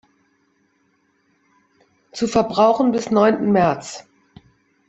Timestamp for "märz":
3.51-4.07